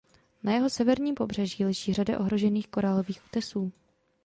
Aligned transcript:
Na 0.43 0.53
jeho 0.53 0.69
severním 0.69 1.15
pobřeží 1.15 1.65
leží 1.65 1.93
řada 1.93 2.19
ohrožených 2.19 2.67
korálových 2.67 3.25
útesů. 3.25 3.71